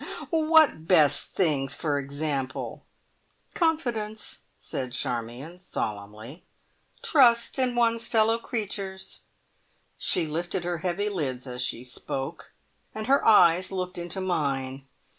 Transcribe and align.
"What 0.31 0.87
best 0.87 1.35
things, 1.35 1.75
for 1.75 1.99
example?" 1.99 2.83
"Confidence," 3.53 4.39
said 4.57 4.93
Charmion 4.93 5.59
solemnly. 5.59 6.43
"Trust 7.03 7.59
in 7.59 7.75
one's 7.75 8.07
fellow 8.07 8.39
creatures." 8.39 9.19
She 9.99 10.25
lifted 10.25 10.63
her 10.63 10.79
heavy 10.79 11.07
lids 11.07 11.45
as 11.45 11.61
she 11.61 11.83
spoke, 11.83 12.51
and 12.95 13.05
her 13.05 13.23
eyes 13.23 13.71
looked 13.71 13.99
into 13.99 14.19
mine. 14.21 14.87